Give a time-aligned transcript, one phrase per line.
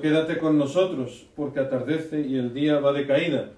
[0.00, 3.50] quédate con nosotros, porque atardece y el día va de caída.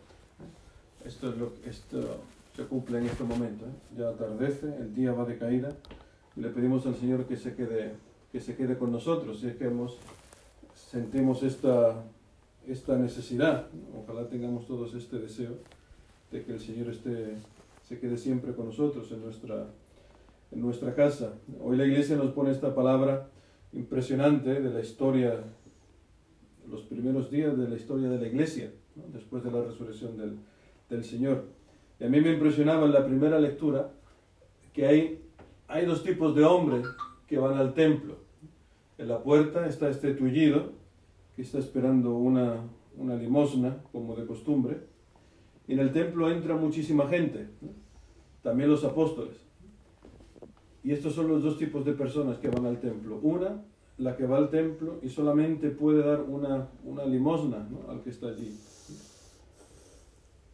[1.04, 2.18] Esto, es lo, esto
[2.54, 3.64] se cumple en este momento.
[3.64, 3.98] ¿eh?
[3.98, 5.70] Ya atardece, el día va de caída.
[6.36, 7.94] Le pedimos al Señor que se quede,
[8.32, 9.40] que se quede con nosotros.
[9.40, 9.56] Si es
[10.74, 12.02] sentimos esta,
[12.66, 13.66] esta necesidad,
[13.96, 15.52] ojalá tengamos todos este deseo
[16.30, 17.34] de que el Señor esté,
[17.86, 19.66] se quede siempre con nosotros en nuestra,
[20.52, 21.34] en nuestra casa.
[21.62, 23.28] Hoy la iglesia nos pone esta palabra
[23.72, 25.44] impresionante de la historia,
[26.70, 28.72] los primeros días de la historia de la iglesia,
[29.12, 30.36] después de la resurrección del,
[30.88, 31.44] del Señor.
[31.98, 33.92] Y a mí me impresionaba en la primera lectura
[34.72, 35.22] que hay,
[35.68, 36.86] hay dos tipos de hombres
[37.26, 38.16] que van al templo.
[38.98, 40.72] En la puerta está este tullido,
[41.36, 42.62] que está esperando una,
[42.96, 44.78] una limosna, como de costumbre.
[45.66, 47.48] Y en el templo entra muchísima gente,
[48.42, 49.36] también los apóstoles.
[50.82, 53.18] Y estos son los dos tipos de personas que van al templo.
[53.22, 53.62] Una,
[54.00, 58.28] la que va al templo y solamente puede dar una, una limosna al que está
[58.28, 58.56] allí.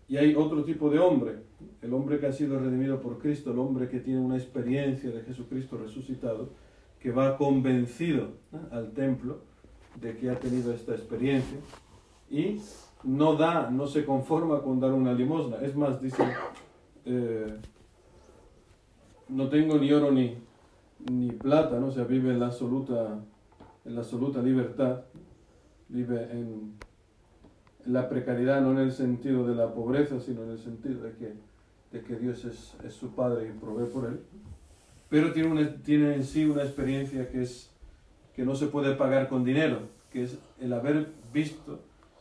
[0.09, 1.37] Y hay otro tipo de hombre,
[1.83, 5.23] el hombre que ha sido redimido por Cristo, el hombre que tiene una experiencia de
[5.23, 6.51] Jesucristo resucitado,
[7.01, 8.31] que va convencido
[8.71, 9.39] al templo
[10.01, 11.59] de que ha tenido esta experiencia
[12.31, 12.61] y
[13.05, 15.59] no da, no se conforma con dar una limosna.
[15.59, 16.25] Es más, dice,
[17.05, 17.57] eh,
[19.29, 20.37] no tengo ni oro ni,
[21.11, 21.89] ni plata, ¿no?
[21.89, 23.19] o sea, vive en la absoluta,
[23.87, 25.03] en la absoluta libertad,
[25.89, 26.75] vive en,
[27.87, 31.35] la precariedad, no en el sentido de la pobreza, sino en el sentido de que,
[31.93, 34.21] de que Dios es, es su Padre y provee por él.
[35.09, 37.71] Pero tiene, una, tiene en sí una experiencia que, es,
[38.35, 41.79] que no se puede pagar con dinero, que es el haber visto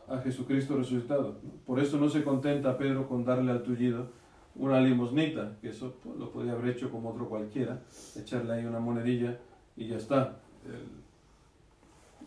[0.08, 1.40] a Jesucristo resucitado.
[1.66, 4.10] Por eso no se contenta Pedro con darle al tullido
[4.54, 7.82] una limosnita, que eso pues, lo podía haber hecho como otro cualquiera,
[8.14, 9.36] echarle ahí una monedilla
[9.76, 10.38] y ya está.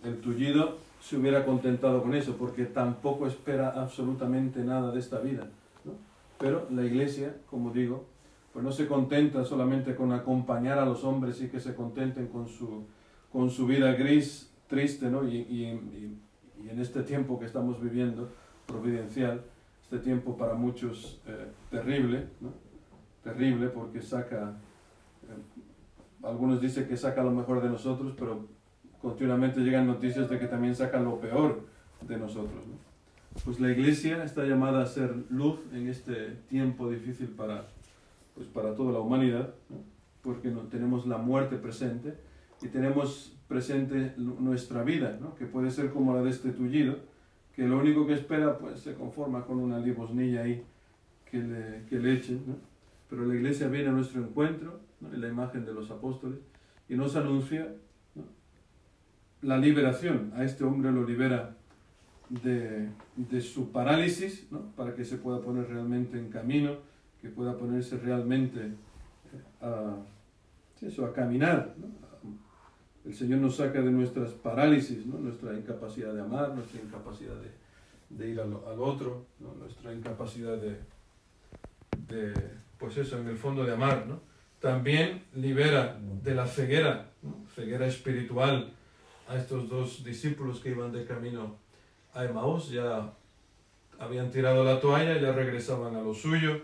[0.03, 5.47] El tullido se hubiera contentado con eso, porque tampoco espera absolutamente nada de esta vida.
[5.85, 5.93] ¿no?
[6.37, 8.05] Pero la iglesia, como digo,
[8.53, 12.47] pues no se contenta solamente con acompañar a los hombres y que se contenten con
[12.47, 12.85] su,
[13.31, 15.27] con su vida gris, triste, ¿no?
[15.27, 16.19] y, y,
[16.61, 18.29] y, en este tiempo que estamos viviendo,
[18.65, 19.41] providencial,
[19.81, 22.27] este tiempo para muchos eh, terrible,
[23.23, 24.57] terrible porque saca,
[25.23, 28.45] eh, algunos dicen que saca lo mejor de nosotros, pero
[29.01, 31.61] continuamente llegan noticias de que también sacan lo peor
[32.07, 32.67] de nosotros.
[32.67, 32.89] ¿no?
[33.45, 37.67] Pues la iglesia está llamada a ser luz en este tiempo difícil para,
[38.35, 39.53] pues para toda la humanidad,
[40.21, 42.15] porque no, tenemos la muerte presente
[42.61, 46.97] y tenemos presente nuestra vida, que puede ser como la de este tullido,
[47.55, 50.63] que lo único que espera pues se conforma con una limosnilla ahí
[51.29, 52.41] que le, que le echen,
[53.09, 56.39] pero la iglesia viene a nuestro encuentro, en la imagen de los apóstoles,
[56.89, 57.73] y nos anuncia
[59.41, 60.31] la liberación.
[60.35, 61.55] A este hombre lo libera
[62.29, 64.71] de, de su parálisis, ¿no?
[64.75, 66.77] para que se pueda poner realmente en camino,
[67.21, 68.71] que pueda ponerse realmente
[69.61, 69.95] a,
[70.81, 71.73] eso, a caminar.
[73.05, 75.17] El Señor nos saca de nuestras parálisis, ¿no?
[75.17, 77.51] nuestra incapacidad de amar, nuestra incapacidad de,
[78.09, 80.77] de ir al, otro, nuestra incapacidad de,
[82.07, 82.33] de,
[82.77, 84.05] pues eso, en el fondo de amar.
[84.59, 87.11] También libera de la ceguera,
[87.55, 88.73] ceguera espiritual,
[89.29, 91.57] a estos dos discípulos que iban de camino
[92.13, 93.13] a Emaús, ya
[93.99, 96.61] habían tirado la toalla, ya regresaban a lo suyo,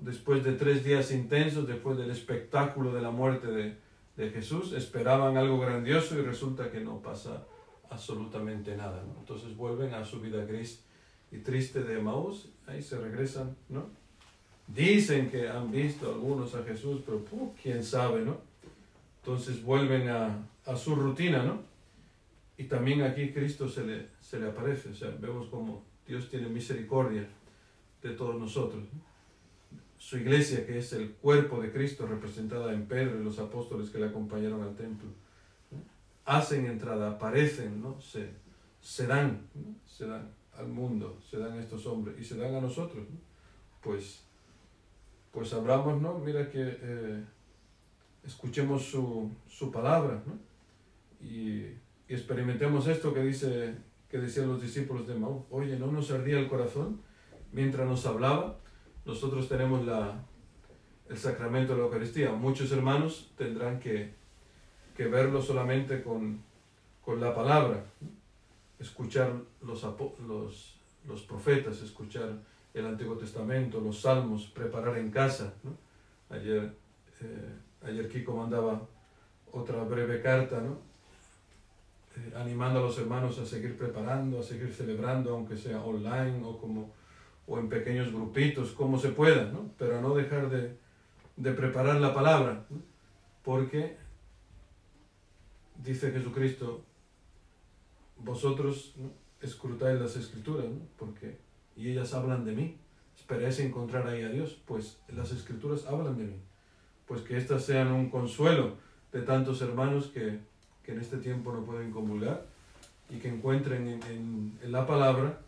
[0.00, 3.76] después de tres días intensos, después del espectáculo de la muerte de,
[4.16, 7.44] de, Jesús, esperaban algo grandioso y resulta que no pasa
[7.90, 9.04] absolutamente nada.
[9.20, 10.82] Entonces vuelven a su vida gris
[11.30, 13.86] y triste de Emaús, ahí se regresan, ¿no?
[14.66, 18.38] Dicen que han visto algunos a Jesús, pero uh, quién sabe, ¿no?
[19.22, 21.69] Entonces vuelven a, a su rutina, ¿no?
[22.60, 26.46] Y también aquí Cristo se le, se le aparece, o sea, vemos como Dios tiene
[26.46, 27.26] misericordia
[28.02, 28.84] de todos nosotros.
[29.96, 33.98] Su iglesia, que es el cuerpo de Cristo representada en Pedro y los apóstoles que
[33.98, 35.08] le acompañaron al templo,
[36.26, 37.98] hacen entrada, aparecen, ¿no?
[37.98, 38.28] se,
[38.82, 39.74] se dan, ¿no?
[39.86, 43.08] se dan al mundo, se dan a estos hombres y se dan a nosotros.
[43.08, 43.16] ¿no?
[43.82, 44.22] Pues,
[45.32, 46.18] pues abramos, ¿no?
[46.18, 47.24] Mira que eh,
[48.22, 50.38] escuchemos su, su palabra, ¿no?
[51.26, 51.72] Y
[52.10, 53.72] y experimentemos esto que, dice,
[54.08, 55.46] que decían los discípulos de Maú.
[55.48, 57.00] Oye, ¿no nos ardía el corazón
[57.52, 58.56] mientras nos hablaba?
[59.04, 60.20] Nosotros tenemos la,
[61.08, 62.32] el sacramento de la Eucaristía.
[62.32, 64.12] Muchos hermanos tendrán que,
[64.96, 66.42] que verlo solamente con,
[67.00, 67.84] con la palabra,
[68.80, 69.32] escuchar
[69.62, 69.86] los,
[70.26, 72.40] los, los profetas, escuchar
[72.74, 75.54] el Antiguo Testamento, los salmos, preparar en casa.
[76.28, 76.72] Ayer,
[77.20, 78.82] eh, ayer Kiko mandaba
[79.52, 80.89] otra breve carta, ¿no?
[82.16, 86.58] Eh, animando a los hermanos a seguir preparando, a seguir celebrando, aunque sea online o,
[86.58, 86.92] como,
[87.46, 89.70] o en pequeños grupitos, como se pueda, ¿no?
[89.78, 90.76] pero a no dejar de,
[91.36, 92.66] de preparar la palabra,
[93.44, 93.96] porque
[95.82, 96.82] dice Jesucristo,
[98.18, 98.94] vosotros
[99.40, 100.66] escrutáis las escrituras,
[100.98, 101.38] porque
[101.76, 102.76] y ellas hablan de mí,
[103.16, 106.36] esperáis encontrar ahí a Dios, pues las escrituras hablan de mí,
[107.06, 108.76] pues que éstas sean un consuelo
[109.12, 110.40] de tantos hermanos que
[110.82, 112.46] que en este tiempo no pueden comulgar
[113.10, 115.40] y que encuentren en, en, la palabra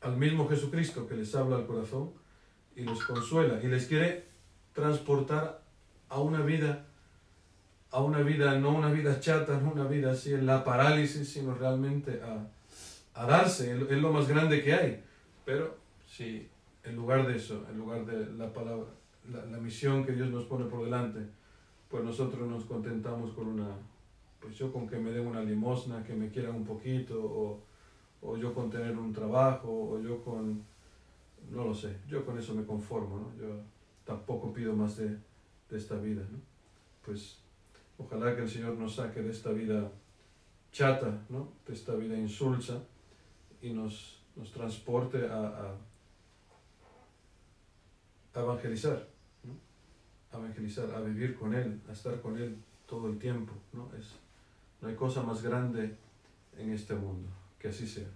[0.00, 2.12] al mismo Jesucristo que les habla al corazón
[2.74, 4.24] y los consuela y les quiere
[4.72, 5.62] transportar
[6.08, 6.86] a una vida,
[7.90, 11.54] a una vida, no una vida chata, no una vida así en la parálisis, sino
[11.54, 12.48] realmente a,
[13.20, 15.04] a darse, es lo más grande que hay.
[15.44, 15.76] Pero
[16.08, 16.48] si
[16.84, 18.86] en lugar de eso, en lugar de la palabra,
[19.30, 21.20] la, la misión que Dios nos pone por delante,
[21.90, 23.68] pues nosotros nos contentamos con una
[24.40, 27.60] pues yo con que me den una limosna, que me quieran un poquito, o,
[28.22, 30.62] o yo con tener un trabajo, o yo con,
[31.50, 33.36] no lo sé, yo con eso me conformo, ¿no?
[33.38, 33.60] Yo
[34.04, 35.08] tampoco pido más de,
[35.68, 36.38] de esta vida, ¿no?
[37.04, 37.38] Pues
[37.98, 39.90] ojalá que el Señor nos saque de esta vida
[40.72, 41.48] chata, ¿no?
[41.66, 42.82] De esta vida insulsa
[43.60, 45.74] y nos, nos transporte a,
[48.34, 49.08] a, evangelizar.
[50.32, 53.90] A evangelizar, a vivir con Él, a estar con Él todo el tiempo, ¿no?
[53.98, 54.14] Es,
[54.80, 55.96] no hay cosa más grande
[56.56, 57.28] en este mundo.
[57.58, 58.08] Que así sea.